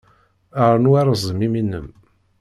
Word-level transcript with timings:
Rnu 0.75 0.91
rẓem 1.19 1.39
imi-nnem. 1.47 1.87